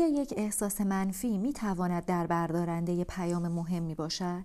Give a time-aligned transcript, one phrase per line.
[0.00, 4.44] آیا یک احساس منفی می تواند در بردارنده پیام مهمی باشد؟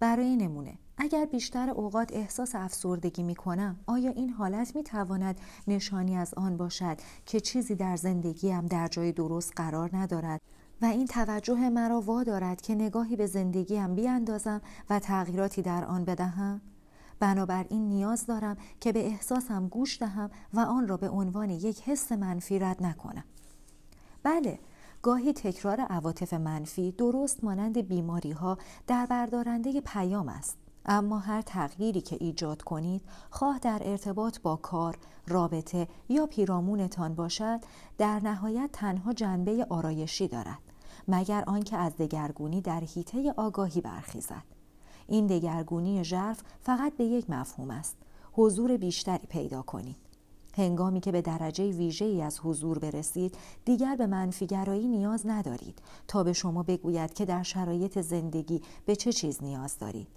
[0.00, 6.16] برای نمونه اگر بیشتر اوقات احساس افسردگی می کنم آیا این حالت می تواند نشانی
[6.16, 6.96] از آن باشد
[7.26, 10.40] که چیزی در زندگیم در جای درست قرار ندارد
[10.82, 14.60] و این توجه مرا وا دارد که نگاهی به زندگیم بیاندازم
[14.90, 16.60] و تغییراتی در آن بدهم؟
[17.20, 22.12] بنابراین نیاز دارم که به احساسم گوش دهم و آن را به عنوان یک حس
[22.12, 23.24] منفی رد نکنم.
[24.22, 24.58] بله،
[25.02, 30.58] گاهی تکرار عواطف منفی درست مانند بیماری ها در بردارنده پیام است.
[30.86, 37.60] اما هر تغییری که ایجاد کنید خواه در ارتباط با کار، رابطه یا پیرامونتان باشد
[37.98, 40.58] در نهایت تنها جنبه آرایشی دارد
[41.08, 44.44] مگر آنکه از دگرگونی در حیطه آگاهی برخیزد
[45.06, 47.96] این دگرگونی ژرف فقط به یک مفهوم است
[48.32, 50.11] حضور بیشتری پیدا کنید
[50.54, 56.24] هنگامی که به درجه ویژه ای از حضور برسید دیگر به منفیگرایی نیاز ندارید تا
[56.24, 60.08] به شما بگوید که در شرایط زندگی به چه چیز نیاز دارید.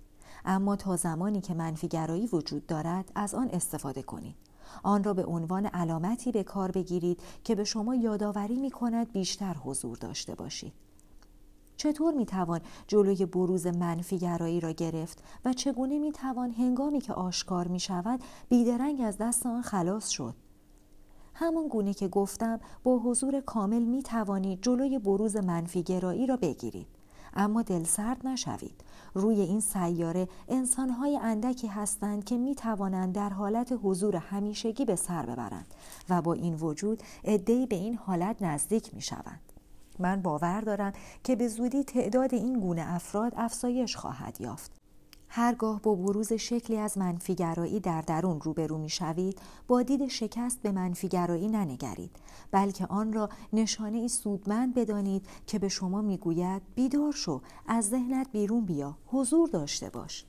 [0.45, 4.36] اما تا زمانی که منفیگرایی وجود دارد از آن استفاده کنید.
[4.83, 9.53] آن را به عنوان علامتی به کار بگیرید که به شما یادآوری می کند بیشتر
[9.53, 10.84] حضور داشته باشید.
[11.78, 17.68] چطور می توان جلوی بروز منفیگرایی را گرفت و چگونه می توان هنگامی که آشکار
[17.68, 20.36] می شود بیدرنگ از دست آن خلاص شد؟
[21.34, 26.88] همان گونه که گفتم با حضور کامل می توانید جلوی بروز منفیگرایی را بگیرید.
[27.36, 28.84] اما دلسرد نشوید.
[29.14, 35.26] روی این سیاره انسانهای اندکی هستند که می توانند در حالت حضور همیشگی به سر
[35.26, 35.73] ببرند
[36.09, 39.44] و با این وجود عدهای به این حالت نزدیک می شوند.
[39.99, 40.93] من باور دارم
[41.23, 44.71] که به زودی تعداد این گونه افراد افزایش خواهد یافت.
[45.29, 50.71] هرگاه با بروز شکلی از منفیگرایی در درون روبرو می شوید با دید شکست به
[50.71, 52.11] منفیگرایی ننگرید
[52.51, 57.89] بلکه آن را نشانه ای سودمند بدانید که به شما می گوید بیدار شو از
[57.89, 60.25] ذهنت بیرون بیا حضور داشته باش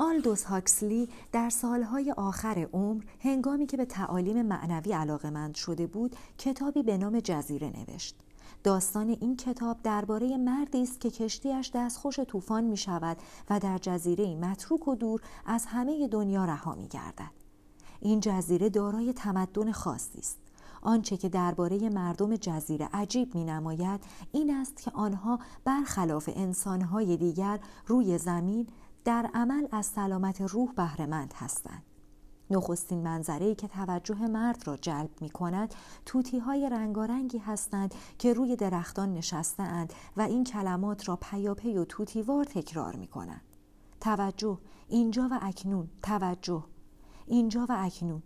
[0.00, 6.82] آلدوس هاکسلی در سالهای آخر عمر هنگامی که به تعالیم معنوی علاقمند شده بود کتابی
[6.82, 8.16] به نام جزیره نوشت
[8.64, 13.16] داستان این کتاب درباره مردی است که کشتیش دستخوش طوفان می شود
[13.50, 17.30] و در جزیره متروک و دور از همه دنیا رها می گردد.
[18.00, 20.38] این جزیره دارای تمدن خاصی است.
[20.82, 24.00] آنچه که درباره مردم جزیره عجیب می نماید
[24.32, 28.66] این است که آنها برخلاف انسانهای دیگر روی زمین
[29.04, 31.82] در عمل از سلامت روح بهرهمند هستند.
[32.50, 35.74] نخستین منظره که توجه مرد را جلب می کند
[36.06, 41.84] توتی های رنگارنگی هستند که روی درختان نشسته اند و این کلمات را پیاپی و
[41.84, 43.42] توتیوار تکرار می کنند.
[44.00, 46.64] توجه اینجا و اکنون توجه
[47.26, 48.22] اینجا و اکنون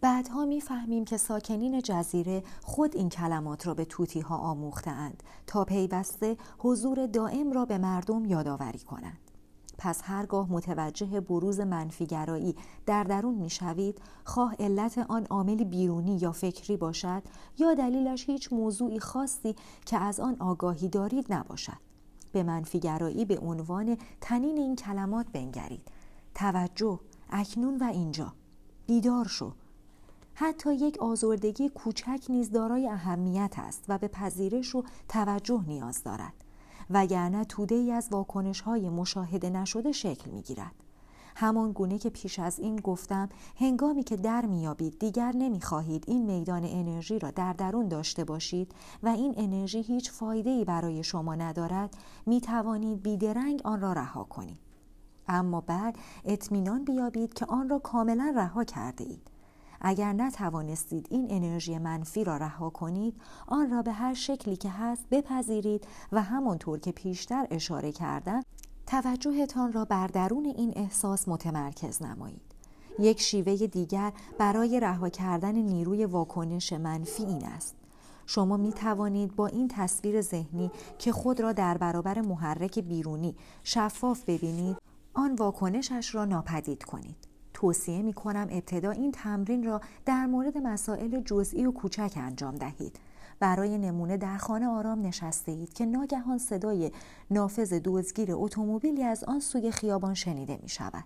[0.00, 5.64] بعدها می‌فهمیم که ساکنین جزیره خود این کلمات را به توتی ها آموخته اند تا
[5.64, 9.25] پیوسته حضور دائم را به مردم یادآوری کنند.
[9.86, 16.76] پس هرگاه متوجه بروز منفیگرایی در درون می‌شوید خواه علت آن عاملی بیرونی یا فکری
[16.76, 17.22] باشد
[17.58, 21.78] یا دلیلش هیچ موضوعی خاصی که از آن آگاهی دارید نباشد.
[22.32, 25.88] به منفیگرایی به عنوان تنین این کلمات بنگرید.
[26.34, 28.32] توجه اکنون و اینجا.
[28.86, 29.52] بیدار شو.
[30.34, 36.45] حتی یک آزردگی کوچک نیز دارای اهمیت است و به پذیرش و توجه نیاز دارد.
[36.90, 40.74] وگرنه توده ای از واکنش های مشاهده نشده شکل می گیرد.
[41.38, 46.64] همان گونه که پیش از این گفتم هنگامی که در میابید دیگر نمی‌خواهید این میدان
[46.64, 51.96] انرژی را در درون داشته باشید و این انرژی هیچ فایده ای برای شما ندارد
[52.26, 54.58] می توانید بیدرنگ آن را رها کنید
[55.28, 59.35] اما بعد اطمینان بیابید که آن را کاملا رها کرده اید
[59.80, 63.14] اگر نتوانستید این انرژی منفی را رها کنید
[63.46, 68.42] آن را به هر شکلی که هست بپذیرید و همانطور که پیشتر اشاره کردم
[68.86, 72.56] توجهتان را بر درون این احساس متمرکز نمایید.
[72.98, 77.74] یک شیوه دیگر برای رها کردن نیروی واکنش منفی این است.
[78.26, 84.24] شما می توانید با این تصویر ذهنی که خود را در برابر محرک بیرونی شفاف
[84.24, 84.76] ببینید
[85.14, 87.35] آن واکنشش را ناپدید کنید.
[87.56, 92.98] توصیه می کنم ابتدا این تمرین را در مورد مسائل جزئی و کوچک انجام دهید.
[93.40, 96.92] برای نمونه در خانه آرام نشسته اید که ناگهان صدای
[97.30, 101.04] نافذ دزدگیر اتومبیلی از آن سوی خیابان شنیده می شود.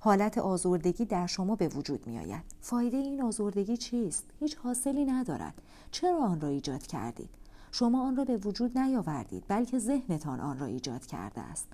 [0.00, 2.42] حالت آزردگی در شما به وجود می آید.
[2.60, 5.54] فایده این آزردگی چیست؟ هیچ حاصلی ندارد.
[5.90, 7.30] چرا آن را ایجاد کردید؟
[7.72, 11.66] شما آن را به وجود نیاوردید بلکه ذهنتان آن را ایجاد کرده است.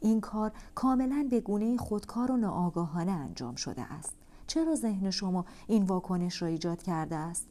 [0.00, 4.12] این کار کاملا به گونه خودکار و ناآگاهانه انجام شده است
[4.46, 7.46] چرا ذهن شما این واکنش را ایجاد کرده است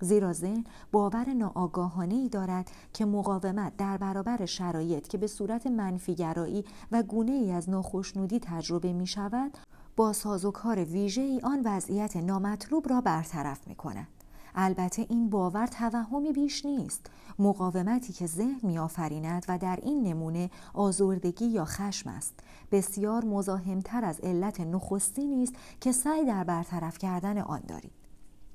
[0.00, 6.64] زیرا ذهن باور ناآگاهانه ای دارد که مقاومت در برابر شرایط که به صورت منفیگرایی
[6.92, 9.58] و گونه ای از ناخشنودی تجربه می شود
[9.96, 14.15] با سازوکار ویژه ای آن وضعیت نامطلوب را برطرف می کند.
[14.56, 17.10] البته این باور توهمی بیش نیست.
[17.38, 22.34] مقاومتی که ذهن میآفریند و در این نمونه آزردگی یا خشم است.
[22.72, 27.92] بسیار مزاحمتر از علت نخستی نیست که سعی در برطرف کردن آن دارید.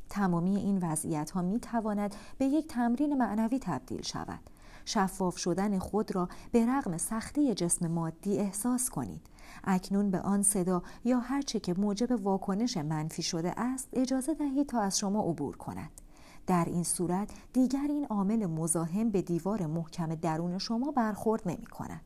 [0.10, 4.40] تمامی این وضعیت ها می تواند به یک تمرین معنوی تبدیل شود.
[4.86, 9.22] شفاف شدن خود را به رغم سختی جسم مادی احساس کنید.
[9.64, 14.82] اکنون به آن صدا یا هرچه که موجب واکنش منفی شده است اجازه دهید تا
[14.82, 15.92] از شما عبور کند
[16.48, 22.02] در این صورت دیگر این عامل مزاحم به دیوار محکم درون شما برخورد نمی کند.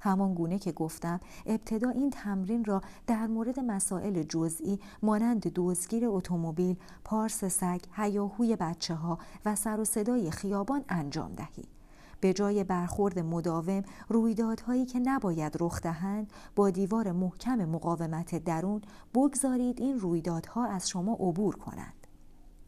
[0.00, 6.76] همان گونه که گفتم ابتدا این تمرین را در مورد مسائل جزئی مانند دزدگیر اتومبیل،
[7.04, 11.75] پارس سگ، هیاهوی بچه ها و سر و صدای خیابان انجام دهید.
[12.20, 18.80] به جای برخورد مداوم رویدادهایی که نباید رخ دهند با دیوار محکم مقاومت درون
[19.14, 22.06] بگذارید این رویدادها از شما عبور کنند.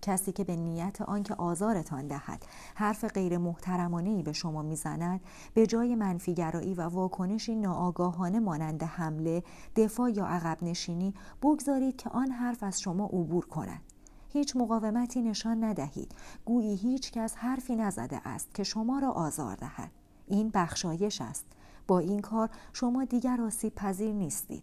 [0.03, 5.21] کسی که به نیت آنکه آزارتان دهد حرف غیر محترمانه به شما می‌زند
[5.55, 9.43] به جای منفیگرایی و واکنشی ناآگاهانه مانند حمله
[9.77, 13.81] دفاع یا عقب نشینی بگذارید که آن حرف از شما عبور کند.
[14.29, 16.13] هیچ مقاومتی نشان ندهید.
[16.45, 19.91] گویی هیچ کس حرفی نزده است که شما را آزار دهد.
[20.27, 21.47] این بخشایش است.
[21.87, 24.63] با این کار شما دیگر آسیب پذیر نیستید.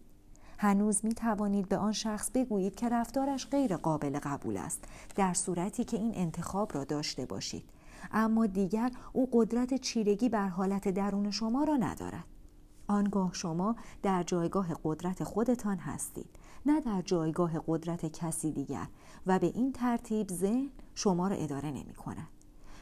[0.58, 4.84] هنوز می توانید به آن شخص بگویید که رفتارش غیر قابل قبول است
[5.16, 7.64] در صورتی که این انتخاب را داشته باشید.
[8.12, 12.24] اما دیگر او قدرت چیرگی بر حالت درون شما را ندارد.
[12.88, 16.30] آنگاه شما در جایگاه قدرت خودتان هستید
[16.66, 18.86] نه در جایگاه قدرت کسی دیگر
[19.26, 22.28] و به این ترتیب ذهن شما را اداره نمی کند.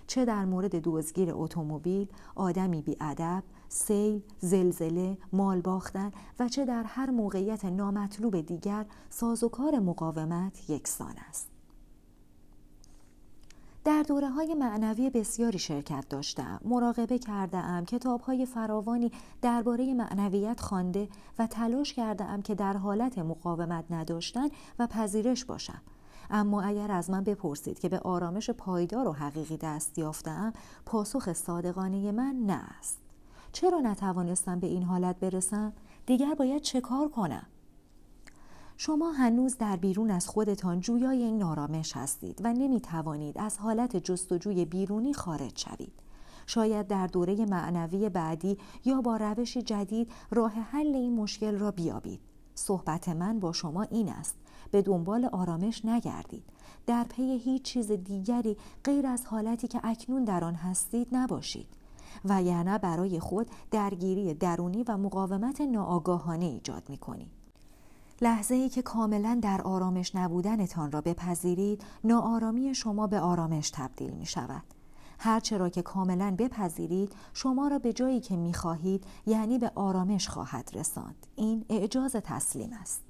[0.06, 7.10] چه در مورد دزدگیر اتومبیل، آدمی بیادب، سیل، زلزله، مال باختن و چه در هر
[7.10, 11.53] موقعیت نامطلوب دیگر سازوکار مقاومت یکسان است.
[13.84, 20.60] در دوره های معنوی بسیاری شرکت داشتم مراقبه کرده ام کتاب های فراوانی درباره معنویت
[20.60, 21.08] خوانده
[21.38, 24.48] و تلاش کرده ام که در حالت مقاومت نداشتن
[24.78, 25.82] و پذیرش باشم.
[26.30, 30.52] اما اگر از من بپرسید که به آرامش پایدار و حقیقی دست یافتم
[30.86, 32.98] پاسخ صادقانه من نه است.
[33.52, 35.72] چرا نتوانستم به این حالت برسم؟
[36.06, 37.46] دیگر باید چه کار کنم؟
[38.76, 43.96] شما هنوز در بیرون از خودتان جویای این آرامش هستید و نمی توانید از حالت
[43.96, 45.92] جستجوی بیرونی خارج شوید.
[46.46, 52.20] شاید در دوره معنوی بعدی یا با روش جدید راه حل این مشکل را بیابید.
[52.54, 54.36] صحبت من با شما این است.
[54.70, 56.44] به دنبال آرامش نگردید.
[56.86, 61.68] در پی هیچ چیز دیگری غیر از حالتی که اکنون در آن هستید نباشید.
[62.24, 67.43] و یعنی برای خود درگیری درونی و مقاومت ناآگاهانه ایجاد می کنید.
[68.24, 74.26] لحظه ای که کاملا در آرامش نبودنتان را بپذیرید ناآرامی شما به آرامش تبدیل می
[74.26, 74.62] شود
[75.18, 80.28] هرچه را که کاملا بپذیرید شما را به جایی که می خواهید یعنی به آرامش
[80.28, 81.26] خواهد رساند.
[81.36, 83.02] این اعجاز تسلیم است.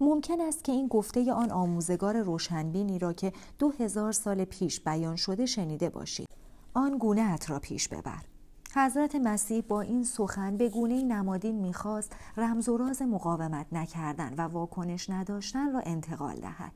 [0.00, 5.16] ممکن است که این گفته آن آموزگار روشنبینی را که دو هزار سال پیش بیان
[5.16, 6.28] شده شنیده باشید.
[6.74, 8.31] آن گونه را پیش ببر.
[8.74, 14.40] حضرت مسیح با این سخن به گونه نمادین می‌خواست رمز و راز مقاومت نکردن و
[14.40, 16.72] واکنش نداشتن را انتقال دهد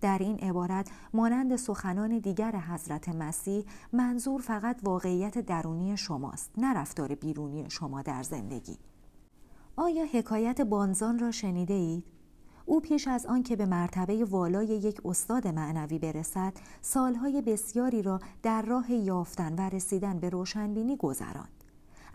[0.00, 7.14] در این عبارت مانند سخنان دیگر حضرت مسیح منظور فقط واقعیت درونی شماست نه رفتار
[7.14, 8.78] بیرونی شما در زندگی
[9.76, 12.15] آیا حکایت بانزان را شنیده اید؟
[12.68, 18.20] او پیش از آن که به مرتبه والای یک استاد معنوی برسد سالهای بسیاری را
[18.42, 21.64] در راه یافتن و رسیدن به روشنبینی گذراند.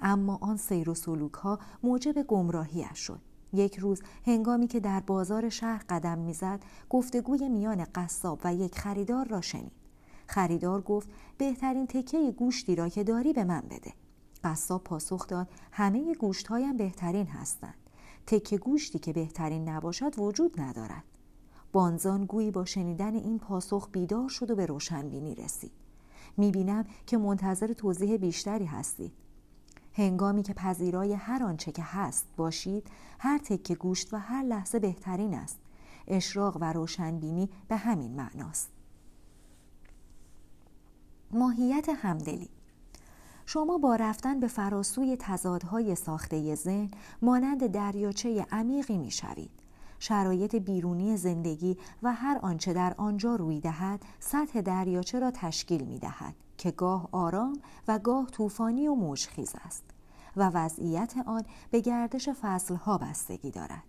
[0.02, 3.20] اما آن سیر و سلوک ها موجب گمراهیش شد.
[3.54, 9.28] یک روز هنگامی که در بازار شهر قدم می‌زد گفتگوی میان قصاب و یک خریدار
[9.28, 9.72] را شنید.
[10.28, 13.94] خریدار گفت بهترین تکه گوشتی را که داری به من بده.
[14.44, 17.81] قصاب پاسخ داد همه گوشتهایم بهترین هستند
[18.28, 21.04] تکه گوشتی که بهترین نباشد وجود ندارد.
[21.72, 25.72] بانزان گویی با شنیدن این پاسخ بیدار شد و به روشنبینی رسید.
[26.38, 29.12] می‌بینم که منتظر توضیح بیشتری هستید.
[29.94, 32.88] هنگامی که پذیرای هر آنچه که هست باشید
[33.20, 35.60] هر تکه گوشت و هر لحظه بهترین است.
[36.08, 38.70] اشراق و روشنبینی به همین معناست.
[41.32, 42.50] ماهیت همدلی.
[43.54, 46.92] شما با رفتن به فراسوی تضادهای ساخته ذهن
[47.22, 49.52] مانند دریاچه عمیقی می‌شوید.
[50.00, 56.00] شرایط بیرونی زندگی و هر آنچه در آنجا روی دهد سطح دریاچه را تشکیل می
[56.00, 59.84] دهد که گاه آرام و گاه طوفانی و موجخیز است
[60.38, 63.84] و وضعیت آن به گردش فصلها بستگی دارد.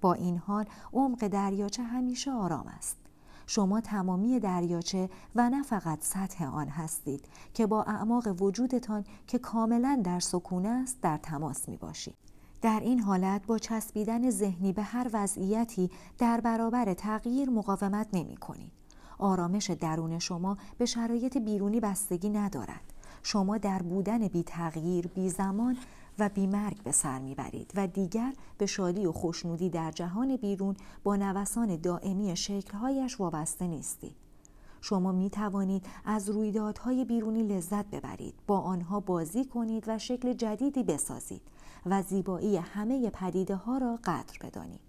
[0.00, 3.05] با این حال عمق دریاچه همیشه آرام است.
[3.46, 7.24] شما تمامی دریاچه و نه فقط سطح آن هستید
[7.54, 12.14] که با اعماق وجودتان که کاملا در سکون است در تماس می باشید.
[12.62, 18.72] در این حالت با چسبیدن ذهنی به هر وضعیتی در برابر تغییر مقاومت نمی کنید.
[19.18, 22.92] آرامش درون شما به شرایط بیرونی بستگی ندارد.
[23.22, 25.76] شما در بودن بی تغییر، بی زمان
[26.18, 31.16] و بیمرگ به سر می‌برید و دیگر به شادی و خوشنودی در جهان بیرون با
[31.16, 34.16] نوسان دائمی شکلهایش وابسته نیستید.
[34.80, 40.82] شما می توانید از رویدادهای بیرونی لذت ببرید، با آنها بازی کنید و شکل جدیدی
[40.82, 41.42] بسازید
[41.86, 44.80] و زیبایی همه پدیده ها را قدر بدانید.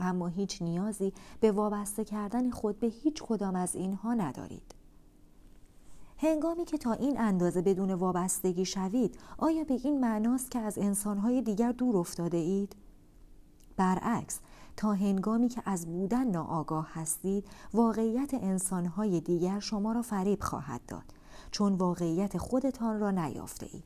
[0.00, 4.74] اما هیچ نیازی به وابسته کردن خود به هیچ کدام از اینها ندارید.
[6.20, 11.42] هنگامی که تا این اندازه بدون وابستگی شوید آیا به این معناست که از انسانهای
[11.42, 12.76] دیگر دور افتاده اید؟
[13.76, 14.40] برعکس
[14.76, 21.04] تا هنگامی که از بودن ناآگاه هستید واقعیت انسانهای دیگر شما را فریب خواهد داد
[21.50, 23.84] چون واقعیت خودتان را نیافته اید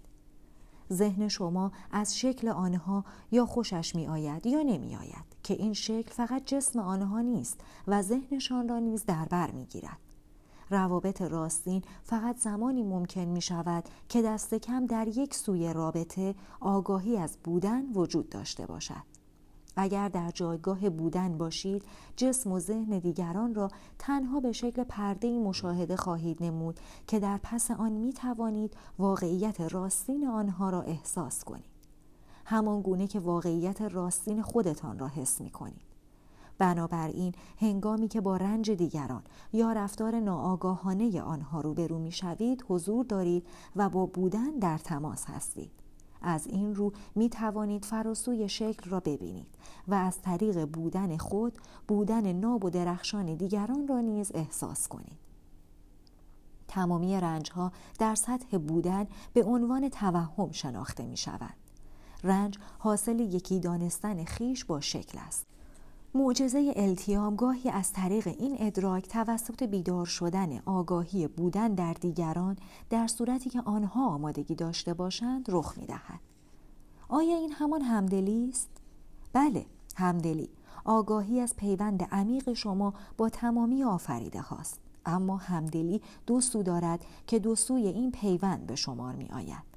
[0.92, 6.10] ذهن شما از شکل آنها یا خوشش می آید یا نمی آید که این شکل
[6.10, 10.11] فقط جسم آنها نیست و ذهنشان را نیز در بر می گیرد
[10.72, 17.16] روابط راستین فقط زمانی ممکن می شود که دست کم در یک سوی رابطه آگاهی
[17.16, 19.12] از بودن وجود داشته باشد.
[19.76, 21.84] اگر در جایگاه بودن باشید
[22.16, 27.70] جسم و ذهن دیگران را تنها به شکل پرده مشاهده خواهید نمود که در پس
[27.70, 31.72] آن می توانید واقعیت راستین آنها را احساس کنید
[32.44, 35.91] همان گونه که واقعیت راستین خودتان را حس می کنید
[36.58, 43.46] بنابراین هنگامی که با رنج دیگران یا رفتار ناآگاهانه آنها روبرو می شوید حضور دارید
[43.76, 45.70] و با بودن در تماس هستید.
[46.22, 49.54] از این رو می توانید فراسوی شکل را ببینید
[49.88, 55.18] و از طریق بودن خود بودن ناب و درخشان دیگران را نیز احساس کنید.
[56.68, 61.54] تمامی رنج ها در سطح بودن به عنوان توهم شناخته می شود.
[62.24, 65.46] رنج حاصل یکی دانستن خیش با شکل است.
[66.14, 72.56] معجزه التیام گاهی از طریق این ادراک توسط بیدار شدن آگاهی بودن در دیگران
[72.90, 76.20] در صورتی که آنها آمادگی داشته باشند رخ می دهد.
[77.08, 78.68] آیا این همان همدلی است؟
[79.32, 79.66] بله،
[79.96, 80.48] همدلی.
[80.84, 84.80] آگاهی از پیوند عمیق شما با تمامی آفریده هاست.
[85.06, 89.71] اما همدلی دو سو دارد که دو سوی این پیوند به شمار می آید.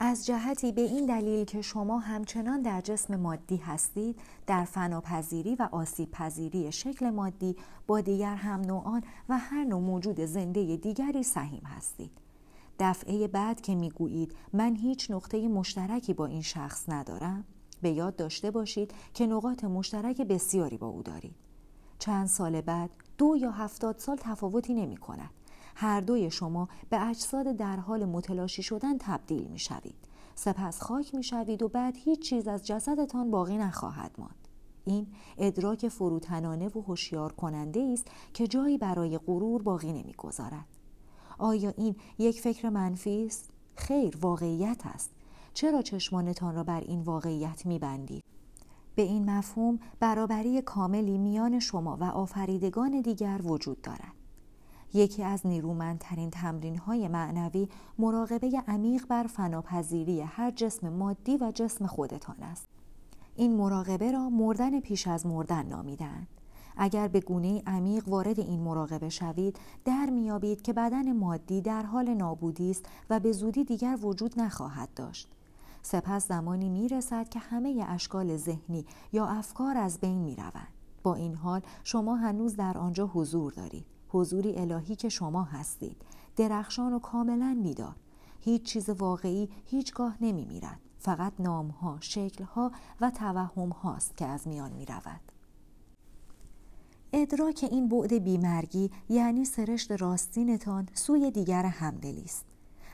[0.00, 5.68] از جهتی به این دلیل که شما همچنان در جسم مادی هستید در فناپذیری و
[5.72, 11.62] آسیب پذیری شکل مادی با دیگر هم نوعان و هر نوع موجود زنده دیگری سهیم
[11.64, 12.10] هستید.
[12.78, 17.44] دفعه بعد که می‌گویید من هیچ نقطه مشترکی با این شخص ندارم
[17.82, 21.34] به یاد داشته باشید که نقاط مشترک بسیاری با او دارید.
[21.98, 25.30] چند سال بعد دو یا هفتاد سال تفاوتی نمی کند
[25.80, 29.94] هر دوی شما به اجساد در حال متلاشی شدن تبدیل می شوید.
[30.34, 34.48] سپس خاک می شوید و بعد هیچ چیز از جسدتان باقی نخواهد ماند.
[34.84, 35.06] این
[35.38, 40.66] ادراک فروتنانه و هوشیار کننده است که جایی برای غرور باقی نمی‌گذارد.
[41.38, 45.10] آیا این یک فکر منفی است؟ خیر واقعیت است.
[45.54, 48.24] چرا چشمانتان را بر این واقعیت میبندید؟
[48.94, 54.17] به این مفهوم برابری کاملی میان شما و آفریدگان دیگر وجود دارد.
[54.94, 57.68] یکی از نیرومندترین تمرین های معنوی
[57.98, 62.68] مراقبه عمیق بر فناپذیری هر جسم مادی و جسم خودتان است.
[63.36, 66.28] این مراقبه را مردن پیش از مردن نامیدند.
[66.76, 72.14] اگر به گونه عمیق وارد این مراقبه شوید در میابید که بدن مادی در حال
[72.14, 75.28] نابودی است و به زودی دیگر وجود نخواهد داشت
[75.82, 80.68] سپس زمانی می‌رسد که همه اشکال ذهنی یا افکار از بین می‌روند
[81.02, 85.96] با این حال شما هنوز در آنجا حضور دارید حضوری الهی که شما هستید
[86.36, 87.96] درخشان و کاملا بیدار
[88.40, 94.72] هیچ چیز واقعی هیچگاه نمی میرد فقط نامها، شکلها و توهم هاست که از میان
[94.72, 95.20] می رود.
[97.12, 102.44] ادراک این بعد بیمرگی یعنی سرشت راستینتان سوی دیگر همدلی است.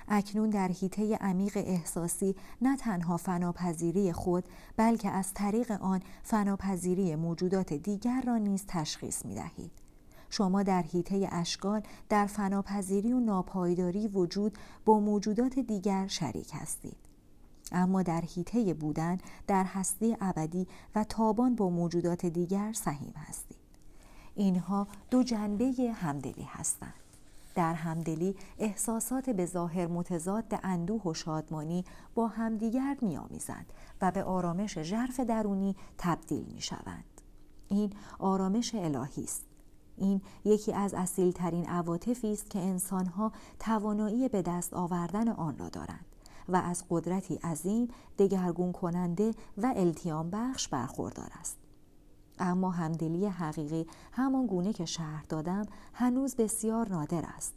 [0.08, 4.44] اکنون در حیطه عمیق احساسی نه تنها فناپذیری خود
[4.76, 9.83] بلکه از طریق آن فناپذیری موجودات دیگر را نیز تشخیص می دهید.
[10.36, 16.96] شما در حیطه اشکال در فناپذیری و ناپایداری وجود با موجودات دیگر شریک هستید
[17.72, 23.56] اما در حیطه بودن در هستی ابدی و تابان با موجودات دیگر سهیم هستید
[24.34, 26.94] اینها دو جنبه همدلی هستند
[27.54, 34.78] در همدلی احساسات به ظاهر متضاد اندوه و شادمانی با همدیگر میآمیزند و به آرامش
[34.78, 37.20] ژرف درونی تبدیل می شوند.
[37.68, 39.53] این آرامش الهی است.
[39.96, 46.04] این یکی از اصیلترین عواطفی است که انسانها توانایی به دست آوردن آن را دارند
[46.48, 51.56] و از قدرتی عظیم دگرگون کننده و التیام بخش برخوردار است.
[52.38, 57.54] اما همدلی حقیقی همان گونه که شهر دادم هنوز بسیار نادر است.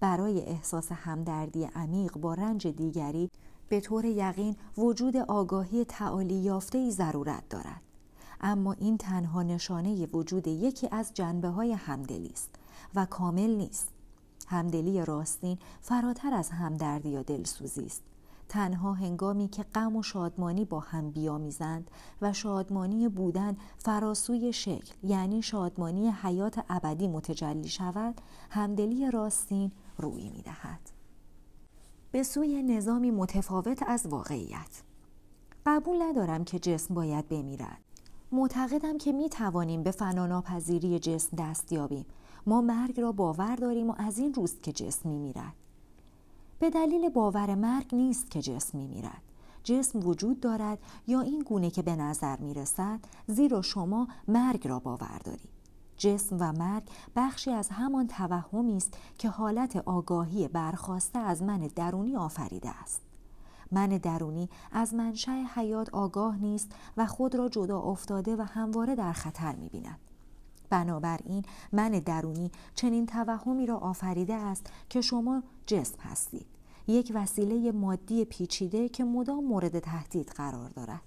[0.00, 3.30] برای احساس همدردی عمیق با رنج دیگری
[3.68, 7.85] به طور یقین وجود آگاهی تعالی یافته ای ضرورت دارد.
[8.40, 12.50] اما این تنها نشانه وجود یکی از جنبه های همدلی است
[12.94, 13.88] و کامل نیست.
[14.46, 18.02] همدلی راستین فراتر از همدردی یا دلسوزی است.
[18.48, 21.90] تنها هنگامی که غم و شادمانی با هم بیامیزند
[22.22, 30.42] و شادمانی بودن فراسوی شکل یعنی شادمانی حیات ابدی متجلی شود همدلی راستین روی می
[30.42, 30.80] دهد.
[32.12, 34.82] به سوی نظامی متفاوت از واقعیت
[35.66, 37.85] قبول ندارم که جسم باید بمیرد
[38.32, 42.06] معتقدم که می توانیم به فناناپذیری جسم دست یابیم.
[42.46, 45.54] ما مرگ را باور داریم و از این روست که جسم می میرد
[46.58, 49.22] به دلیل باور مرگ نیست که جسم می میرد
[49.64, 54.78] جسم وجود دارد یا این گونه که به نظر می رسد زیرا شما مرگ را
[54.78, 55.56] باور دارید.
[55.96, 56.82] جسم و مرگ
[57.16, 63.05] بخشی از همان توهمی است که حالت آگاهی برخواسته از من درونی آفریده است.
[63.72, 69.12] من درونی از منشأ حیات آگاه نیست و خود را جدا افتاده و همواره در
[69.12, 69.98] خطر می بیند.
[70.70, 76.46] بنابراین من درونی چنین توهمی را آفریده است که شما جسم هستید.
[76.88, 81.00] یک وسیله مادی پیچیده که مدام مورد تهدید قرار دارد.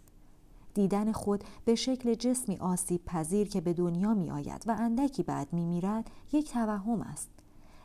[0.74, 5.54] دیدن خود به شکل جسمی آسیب پذیر که به دنیا می آید و اندکی بعد
[5.54, 7.30] می میرد یک توهم است.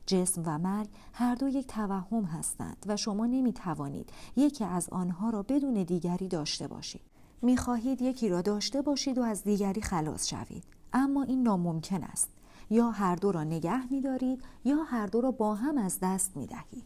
[0.07, 5.31] جسم و مرگ هر دو یک توهم هستند و شما نمی توانید یکی از آنها
[5.31, 7.01] را بدون دیگری داشته باشید.
[7.43, 10.65] می خواهید یکی را داشته باشید و از دیگری خلاص شوید.
[10.93, 12.29] اما این ناممکن است.
[12.71, 16.37] یا هر دو را نگه می دارید یا هر دو را با هم از دست
[16.37, 16.85] می دهید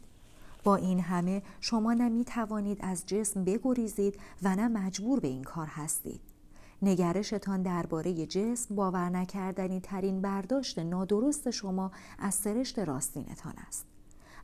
[0.64, 5.42] با این همه شما نه می توانید از جسم بگریزید و نه مجبور به این
[5.42, 6.20] کار هستید.
[6.82, 13.86] نگرشتان درباره جسم باور نکردنی ترین برداشت نادرست شما از سرشت راستینتان است.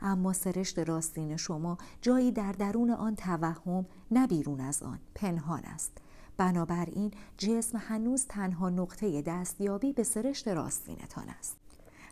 [0.01, 5.99] اما سرشت راستین شما جایی در درون آن توهم نه بیرون از آن پنهان است.
[6.37, 11.63] بنابراین جسم هنوز تنها نقطه دستیابی به سرشت راستینتان است.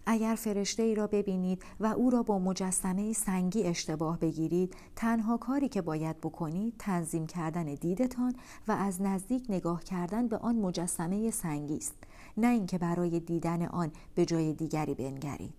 [0.06, 5.68] اگر فرشته ای را ببینید و او را با مجسمه سنگی اشتباه بگیرید تنها کاری
[5.68, 8.34] که باید بکنید تنظیم کردن دیدتان
[8.68, 11.94] و از نزدیک نگاه کردن به آن مجسمه سنگی است
[12.36, 15.54] نه اینکه برای دیدن آن به جای دیگری بنگرید.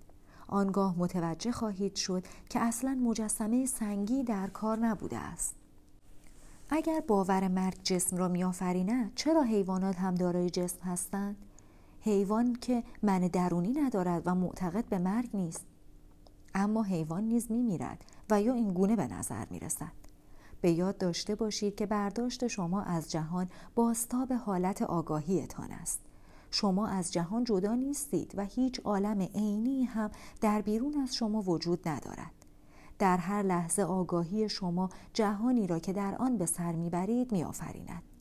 [0.48, 5.56] آنگاه متوجه خواهید شد که اصلا مجسمه سنگی در کار نبوده است.
[6.70, 11.36] اگر باور مرگ جسم را میآفریند چرا حیوانات هم دارای جسم هستند؟
[12.06, 15.66] حیوان که من درونی ندارد و معتقد به مرگ نیست
[16.56, 19.92] اما حیوان نیز میمیرد و یا این گونه به نظر می رسد.
[20.62, 26.00] به یاد داشته باشید که برداشت شما از جهان باستاب حالت آگاهیتان است.
[26.52, 30.12] شما از جهان جدا نیستید و هیچ عالم عینی هم
[30.42, 32.32] در بیرون از شما وجود ندارد.
[33.00, 38.13] در هر لحظه آگاهی شما جهانی را که در آن به سر می‌برید میآفریند.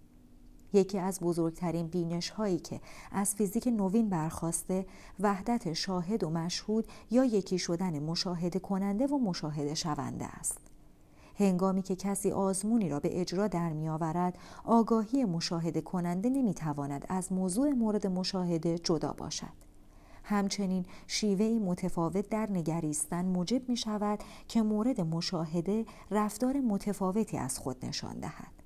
[0.72, 2.80] یکی از بزرگترین بینش هایی که
[3.12, 4.87] از فیزیک نوین برخواسته
[5.20, 10.58] وحدت شاهد و مشهود یا یکی شدن مشاهده کننده و مشاهده شونده است.
[11.38, 17.06] هنگامی که کسی آزمونی را به اجرا در می آورد، آگاهی مشاهده کننده نمی تواند
[17.08, 19.62] از موضوع مورد مشاهده جدا باشد.
[20.24, 27.87] همچنین شیوهی متفاوت در نگریستن موجب می شود که مورد مشاهده رفتار متفاوتی از خود
[27.87, 28.62] نشان دهد.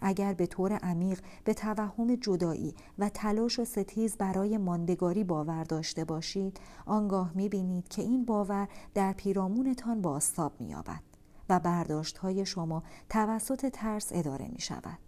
[0.00, 6.04] اگر به طور عمیق به توهم جدایی و تلاش و ستیز برای ماندگاری باور داشته
[6.04, 11.02] باشید آنگاه می بینید که این باور در پیرامونتان باستاب یابد
[11.48, 14.98] و برداشت های شما توسط ترس اداره می شود.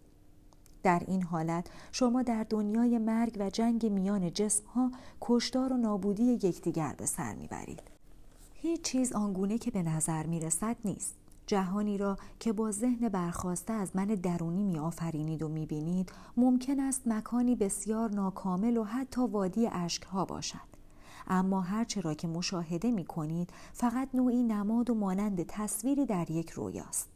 [0.83, 6.23] در این حالت شما در دنیای مرگ و جنگ میان جسم ها کشتار و نابودی
[6.23, 7.83] یکدیگر به سر می‌برید.
[8.55, 11.22] هیچ چیز آنگونه که به نظر می رسد نیست.
[11.47, 16.81] جهانی را که با ذهن برخواسته از من درونی می آفرینید و می بینید ممکن
[16.81, 19.69] است مکانی بسیار ناکامل و حتی وادی
[20.13, 20.73] ها باشد.
[21.27, 26.51] اما هرچه را که مشاهده می کنید فقط نوعی نماد و مانند تصویری در یک
[26.51, 27.09] رویاست.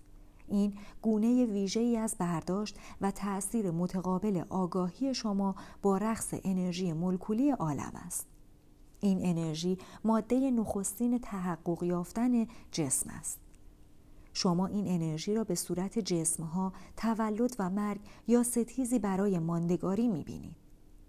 [0.49, 7.51] این گونه ویژه ای از برداشت و تأثیر متقابل آگاهی شما با رقص انرژی ملکولی
[7.51, 8.27] عالم است.
[9.01, 13.46] این انرژی ماده نخستین تحقق یافتن جسم است.
[14.37, 20.57] شما این انرژی را به صورت جسمها، تولد و مرگ یا ستیزی برای ماندگاری می‌بینید.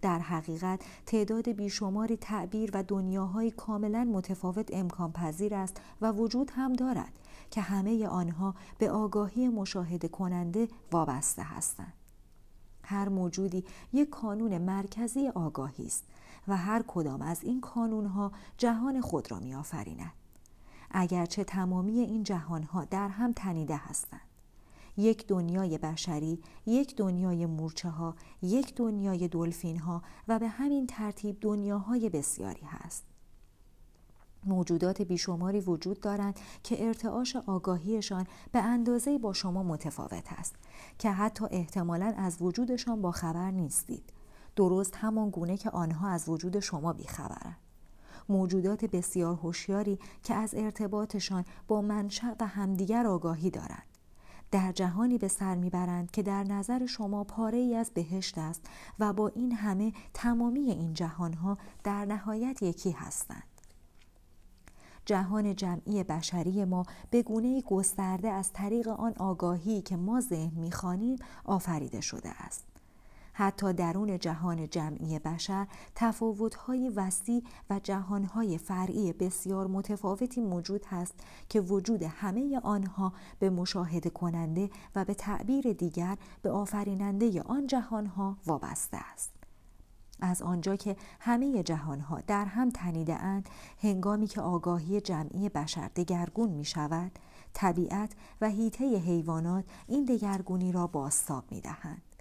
[0.02, 6.74] در حقیقت تعداد بیشماری تعبیر و دنیاهای کاملا متفاوت امکان پذیر است و وجود هم
[6.74, 7.14] دارد
[7.52, 11.94] که همه آنها به آگاهی مشاهده کننده وابسته هستند.
[12.84, 13.64] هر موجودی
[13.94, 16.04] یک کانون مرکزی آگاهی است
[16.48, 20.27] و هر کدام از این کانونها جهان خود را می آفریند.
[20.92, 24.22] اگرچه تمامی این جهانها در هم تنیده هستند.
[24.98, 31.38] یک دنیای بشری، یک دنیای مورچه ها، یک دنیای دلفین ها و به همین ترتیب
[31.42, 33.04] دنیاهای بسیاری هست.
[34.46, 40.56] موجودات بیشماری وجود دارند که ارتعاش آگاهیشان به اندازه با شما متفاوت است
[41.00, 44.14] که حتی احتمالا از وجودشان با خبر نیستید
[44.56, 47.58] درست همان گونه که آنها از وجود شما بیخبرند
[48.30, 53.84] موجودات بسیار هوشیاری که از ارتباطشان با منشأ و همدیگر آگاهی دارند.
[54.52, 58.66] در جهانی به سر می‌برند که در نظر شما پاره ای از بهشت است
[59.00, 63.44] و با این همه تمامی این جهانها در نهایت یکی هستند.
[65.06, 71.18] جهان جمعی بشری ما به گونه گسترده از طریق آن آگاهی که ما ذهن می‌خوانیم
[71.46, 72.67] آفریده شده است.
[73.40, 81.14] حتی درون جهان جمعی بشر تفاوت‌های وسیع و جهانهای فرعی بسیار متفاوتی موجود هست
[81.50, 88.38] که وجود همه آنها به مشاهده کننده و به تعبیر دیگر به آفریننده آن جهانها
[88.46, 89.34] وابسته است.
[90.22, 93.50] از آنجا که همه جهانها در هم تنیده اند
[93.82, 97.12] هنگامی که آگاهی جمعی بشر دگرگون می شود
[97.54, 102.17] طبیعت و هیته حیوانات این دگرگونی را باستاب می دهند.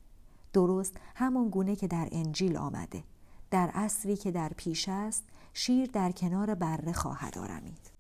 [0.56, 3.02] درست همان گونه که در انجیل آمده.
[3.50, 7.90] در عصری که در پیش است شیر در کنار بره خواهد آرمید.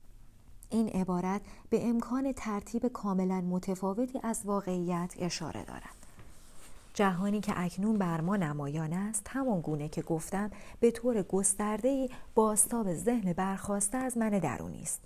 [0.70, 1.40] این عبارت
[1.70, 5.96] به امکان ترتیب کاملا متفاوتی از واقعیت اشاره دارد.
[6.94, 12.94] جهانی که اکنون بر ما نمایان است همان گونه که گفتم به طور گسترده باستاب
[12.94, 15.00] ذهن برخواسته از من درونی است.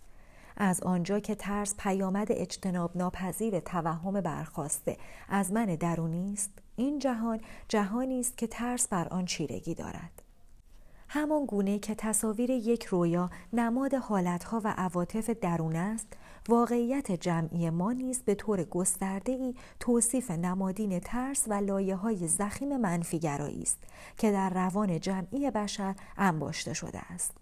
[0.63, 4.97] از آنجا که ترس پیامد اجتناب ناپذیر توهم برخواسته.
[5.29, 6.51] از من درونی است.
[6.77, 10.23] این جهان جهانی است که ترس بر آن چیرگی دارد.
[11.09, 16.09] همان گونه که تصاویر یک رویا نماد حالتها و عواطف درون است
[16.49, 22.77] واقعیت جمعی ما نیز به طور گسترده ای توصیف نمادین ترس و لایه های زخیم
[22.77, 23.79] منفیگرایی است
[24.17, 27.37] که در روان جمعی بشر انباشته شده است.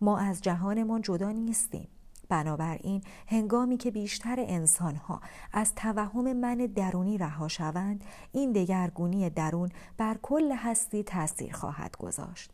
[0.00, 1.88] ما از جهانمان جدا نیستیم.
[2.28, 5.20] بنابراین هنگامی که بیشتر انسانها
[5.52, 12.50] از توهم من درونی رها شوند این دگرگونی درون بر کل هستی تاثیر خواهد گذاشت.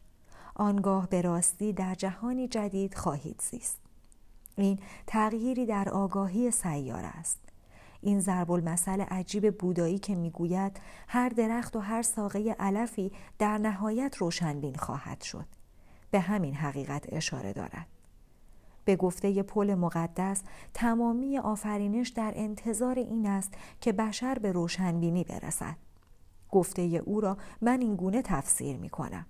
[0.54, 3.80] آنگاه به راستی در جهانی جدید خواهید زیست.
[4.56, 7.38] این تغییری در آگاهی سیار است.
[8.00, 14.16] این ضرب المثل عجیب بودایی که می‌گوید هر درخت و هر ساقه علفی در نهایت
[14.16, 15.46] روشنبین خواهد شد.
[16.10, 17.86] به همین حقیقت اشاره دارد.
[18.84, 20.42] به گفته پل مقدس
[20.74, 25.76] تمامی آفرینش در انتظار این است که بشر به روشنبینی برسد.
[26.50, 29.26] گفته او را من این گونه تفسیر می کنم.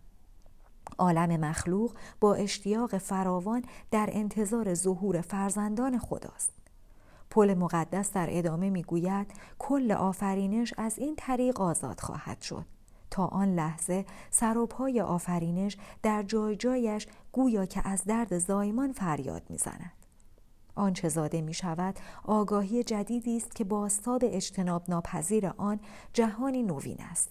[0.98, 6.52] عالم مخلوق با اشتیاق فراوان در انتظار ظهور فرزندان خداست.
[7.30, 9.26] پل مقدس در ادامه می‌گوید
[9.58, 12.66] کل آفرینش از این طریق آزاد خواهد شد.
[13.14, 19.92] تا آن لحظه سروپای آفرینش در جای جایش گویا که از درد زایمان فریاد می‌زند.
[20.74, 25.80] آنچه زاده می شود آگاهی جدیدی است که باستاب اجتناب ناپذیر آن
[26.12, 27.30] جهانی نوین است.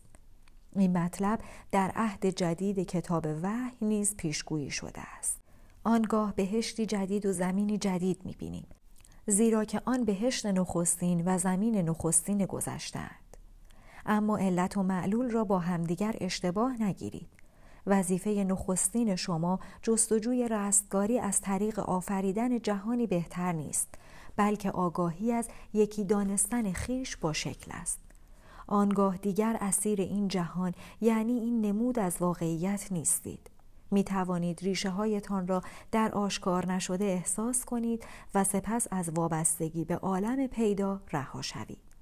[0.75, 1.39] این مطلب
[1.71, 5.41] در عهد جدید کتاب وحی نیز پیشگویی شده است.
[5.83, 8.67] آنگاه بهشتی جدید و زمینی جدید می بینیم
[9.27, 13.22] زیرا که آن بهشت نخستین و زمین نخستین گذشتند
[14.05, 17.27] اما علت و معلول را با همدیگر اشتباه نگیرید.
[17.87, 23.95] وظیفه نخستین شما جستجوی رستگاری از طریق آفریدن جهانی بهتر نیست
[24.35, 27.99] بلکه آگاهی از یکی دانستن خیش با شکل است.
[28.67, 33.49] آنگاه دیگر اسیر این جهان یعنی این نمود از واقعیت نیستید.
[33.91, 35.61] می توانید ریشه هایتان را
[35.91, 41.92] در آشکار نشده احساس کنید و سپس از وابستگی به عالم پیدا رها شوید.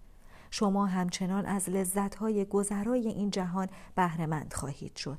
[0.52, 5.18] شما همچنان از لذتهای گذرای این جهان بهرهمند خواهید شد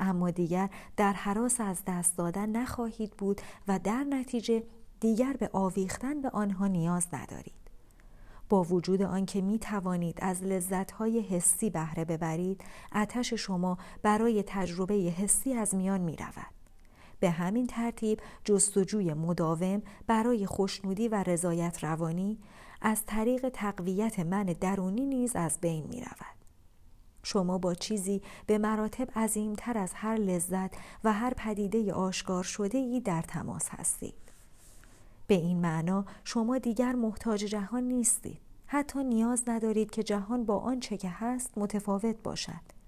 [0.00, 4.62] اما دیگر در حراس از دست دادن نخواهید بود و در نتیجه
[5.00, 7.60] دیگر به آویختن به آنها نیاز ندارید
[8.48, 12.60] با وجود آنکه می توانید از لذتهای حسی بهره ببرید
[12.92, 16.54] آتش شما برای تجربه حسی از میان می رود.
[17.20, 22.38] به همین ترتیب جستجوی مداوم برای خوشنودی و رضایت روانی
[22.80, 26.40] از طریق تقویت من درونی نیز از بین می رود.
[27.22, 33.00] شما با چیزی به مراتب عظیمتر از هر لذت و هر پدیده آشکار شده ای
[33.00, 34.14] در تماس هستید.
[35.26, 38.40] به این معنا شما دیگر محتاج جهان نیستید.
[38.66, 42.79] حتی نیاز ندارید که جهان با آنچه که هست متفاوت باشد.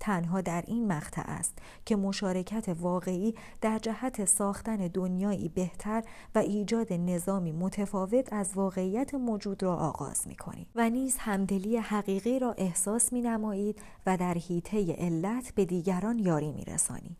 [0.00, 6.02] تنها در این مقطع است که مشارکت واقعی در جهت ساختن دنیایی بهتر
[6.34, 12.38] و ایجاد نظامی متفاوت از واقعیت موجود را آغاز می کنید و نیز همدلی حقیقی
[12.38, 17.16] را احساس می نمایید و در حیطه علت به دیگران یاری می رسانید.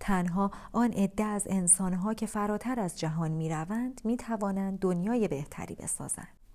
[0.00, 5.74] تنها آن عده از انسانها که فراتر از جهان می روند می توانند دنیای بهتری
[5.74, 6.45] بسازند.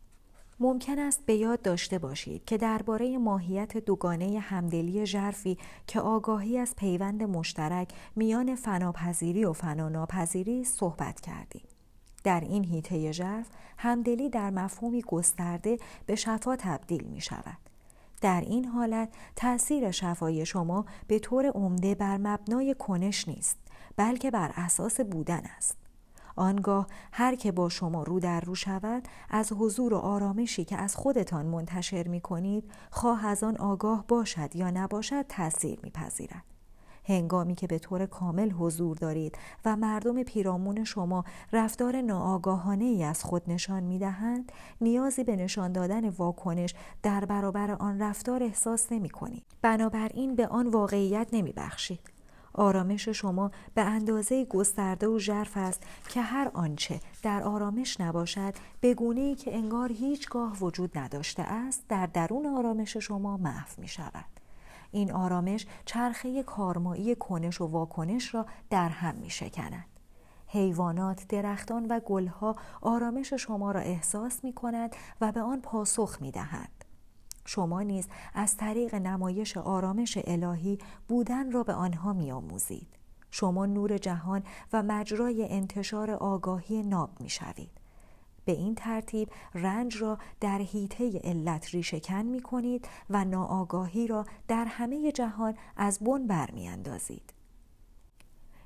[0.62, 6.76] ممکن است به یاد داشته باشید که درباره ماهیت دوگانه همدلی ژرفی که آگاهی از
[6.76, 11.64] پیوند مشترک میان فناپذیری و فناناپذیری صحبت کردیم.
[12.24, 13.48] در این هیته ژرف
[13.78, 17.58] همدلی در مفهومی گسترده به شفا تبدیل می شود.
[18.22, 23.58] در این حالت تأثیر شفای شما به طور عمده بر مبنای کنش نیست
[23.96, 25.81] بلکه بر اساس بودن است.
[26.36, 30.96] آنگاه هر که با شما رو در رو شود از حضور و آرامشی که از
[30.96, 36.44] خودتان منتشر می کنید خواه از آن آگاه باشد یا نباشد تأثیر میپذیرد.
[37.06, 43.24] هنگامی که به طور کامل حضور دارید و مردم پیرامون شما رفتار ناآگاهانه ای از
[43.24, 49.10] خود نشان می دهند، نیازی به نشان دادن واکنش در برابر آن رفتار احساس نمی
[49.10, 49.46] کنید.
[49.62, 52.11] بنابراین به آن واقعیت نمی بخشید.
[52.54, 58.94] آرامش شما به اندازه گسترده و ژرف است که هر آنچه در آرامش نباشد به
[58.94, 64.26] گونه ای که انگار هیچگاه وجود نداشته است در درون آرامش شما محو می شود.
[64.92, 69.86] این آرامش چرخه کارمایی کنش و واکنش را در هم می شکند.
[70.48, 76.32] حیوانات، درختان و گلها آرامش شما را احساس می کند و به آن پاسخ می
[76.32, 76.81] دهند.
[77.46, 80.78] شما نیز از طریق نمایش آرامش الهی
[81.08, 82.88] بودن را به آنها میآموزید
[83.32, 87.72] شما نور جهان و مجرای انتشار آگاهی ناب می‌شوید
[88.46, 94.66] به این ترتیب رنج را در حیطه علت ریشهکن می کنید و ناآگاهی را در
[94.66, 97.34] همه جهان از بن برمیاندازید.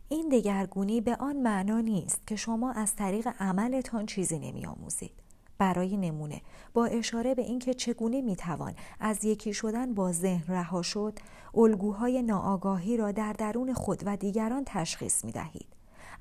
[0.09, 5.24] این دگرگونی به آن معنا نیست که شما از طریق عملتان چیزی نمی آموزید.
[5.57, 6.41] برای نمونه
[6.73, 11.19] با اشاره به اینکه چگونه می‌توان از یکی شدن با ذهن رها شد
[11.55, 15.67] الگوهای ناآگاهی را در درون خود و دیگران تشخیص می دهید.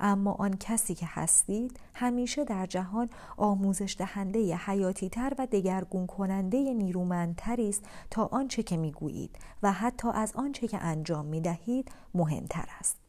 [0.01, 6.75] اما آن کسی که هستید همیشه در جهان آموزش دهنده حیاتی تر و دگرگون کننده
[6.75, 12.69] نیرومندتری است تا آنچه که می‌گویید و حتی از آنچه که انجام می دهید مهمتر
[12.79, 13.04] است.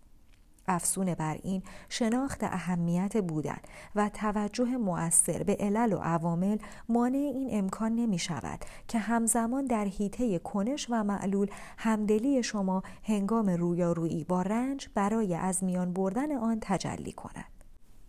[0.68, 3.60] افسون بر این شناخت اهمیت بودن
[3.96, 6.58] و توجه مؤثر به علل و عوامل
[6.90, 11.48] مانع این امکان نمی شود که همزمان در حیطه کنش و معلول
[11.78, 17.46] همدلی شما هنگام رویارویی با رنج برای از میان بردن آن تجلی کند.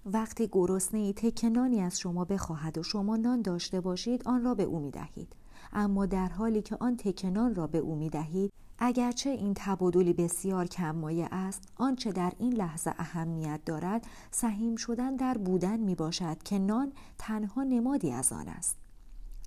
[0.07, 4.63] وقتی گرسنه ای تکنانی از شما بخواهد و شما نان داشته باشید آن را به
[4.63, 5.37] او می دهید.
[5.73, 10.67] اما در حالی که آن تکنان را به او می دهید اگرچه این تبادلی بسیار
[10.67, 16.43] کم مایه است آنچه در این لحظه اهمیت دارد سهیم شدن در بودن می باشد
[16.43, 18.77] که نان تنها نمادی از آن است.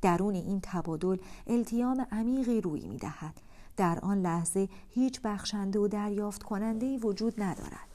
[0.02, 3.42] درون این تبادل التیام عمیقی روی می دهد
[3.78, 7.89] در آن لحظه هیچ بخشنده و دریافت کننده وجود ندارد.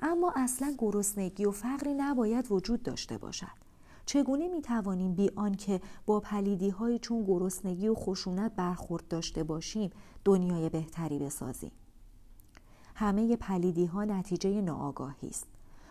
[0.00, 3.67] اما اصلا گرسنگی و فقری نباید وجود داشته باشد.
[4.08, 9.90] چگونه می توانیم بی آنکه با پلیدی های چون گرسنگی و خشونت برخورد داشته باشیم
[10.24, 11.72] دنیای بهتری بسازیم؟
[12.94, 15.46] همه پلیدی ها نتیجه ناآگاهی است.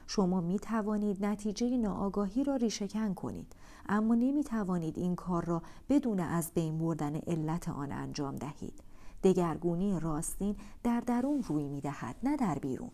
[0.08, 3.56] شما می توانید نتیجه ناآگاهی را ریشهکن کنید
[3.90, 8.84] اما نمی توانید این کار را بدون از بین بردن علت آن انجام دهید.
[9.24, 12.92] دگرگونی راستین در درون روی می دهد نه در بیرون.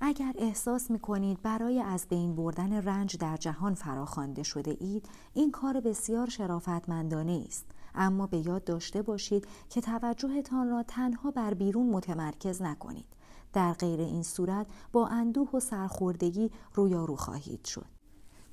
[0.00, 5.50] اگر احساس می کنید برای از بین بردن رنج در جهان فراخوانده شده اید این
[5.50, 7.66] کار بسیار شرافتمندانه است.
[7.94, 13.06] اما به یاد داشته باشید که توجهتان را تنها بر بیرون متمرکز نکنید.
[13.52, 17.86] در غیر این صورت با اندوه و سرخوردگی رویارو خواهید شد.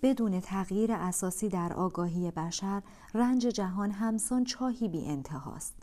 [0.01, 2.81] بدون تغییر اساسی در آگاهی بشر
[3.13, 5.75] رنج جهان همسان چاهی بی انتهاست.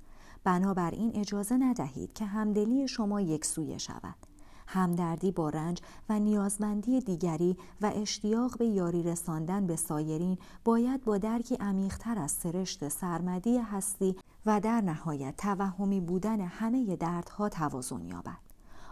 [0.45, 4.34] بنابراین اجازه ندهید که همدلی شما یک سویه شود.
[4.67, 11.19] همدردی با رنج و نیازمندی دیگری و اشتیاق به یاری رساندن به سایرین باید با
[11.19, 18.39] درکی عمیقتر از سرشت سرمدی هستی و در نهایت توهمی بودن همه دردها توازن یابد.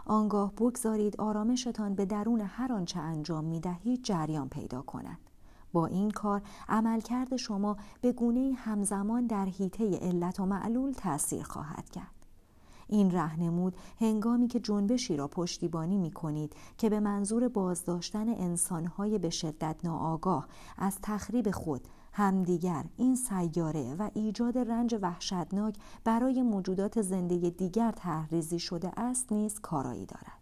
[0.05, 5.17] آنگاه بگذارید آرامشتان به درون هر آنچه انجام می دهید جریان پیدا کند.
[5.73, 11.89] با این کار عملکرد شما به گونه همزمان در حیطه علت و معلول تأثیر خواهد
[11.89, 12.22] کرد.
[12.93, 19.29] این رهنمود هنگامی که جنبشی را پشتیبانی می کنید که به منظور بازداشتن انسانهای به
[19.29, 27.49] شدت ناآگاه از تخریب خود همدیگر این سیاره و ایجاد رنج وحشتناک برای موجودات زنده
[27.49, 30.41] دیگر تحریزی شده است نیز کارایی دارد.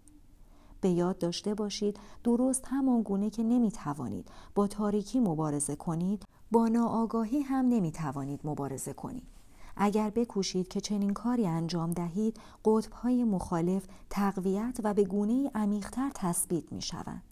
[0.81, 6.67] به یاد داشته باشید درست همان گونه که نمی توانید با تاریکی مبارزه کنید با
[6.67, 9.40] ناآگاهی هم نمی توانید مبارزه کنید.
[9.83, 16.71] اگر بکوشید که چنین کاری انجام دهید قطبهای مخالف تقویت و به گونه عمیقتر تثبیت
[16.71, 17.23] می شوند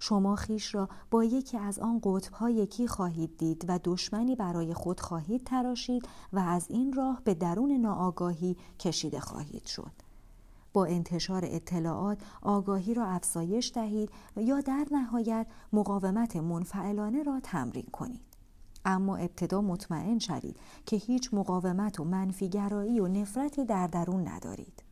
[0.00, 5.00] شما خیش را با یکی از آن قطبها یکی خواهید دید و دشمنی برای خود
[5.00, 9.92] خواهید تراشید و از این راه به درون ناآگاهی کشیده خواهید شد.
[10.72, 18.31] با انتشار اطلاعات آگاهی را افزایش دهید یا در نهایت مقاومت منفعلانه را تمرین کنید.
[18.84, 24.82] اما ابتدا مطمئن شوید که هیچ مقاومت و منفیگرایی و نفرتی در درون ندارید.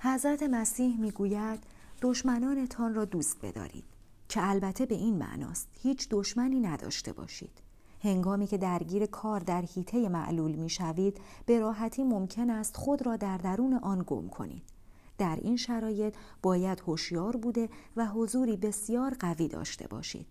[0.00, 1.60] حضرت مسیح می‌گوید
[2.02, 3.84] دشمنانتان را دوست بدارید
[4.28, 7.62] که البته به این معناست هیچ دشمنی نداشته باشید.
[8.02, 13.38] هنگامی که درگیر کار در حیطه معلول می‌شوید به راحتی ممکن است خود را در
[13.38, 14.62] درون آن گم کنید.
[15.18, 20.26] در این شرایط باید هوشیار بوده و حضوری بسیار قوی داشته باشید.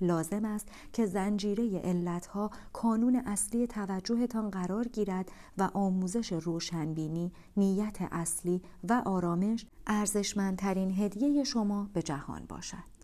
[0.00, 8.62] لازم است که زنجیره علتها کانون اصلی توجهتان قرار گیرد و آموزش روشنبینی، نیت اصلی
[8.88, 12.99] و آرامش ارزشمندترین هدیه شما به جهان باشد.